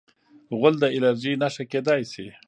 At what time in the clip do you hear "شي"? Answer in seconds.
2.11-2.27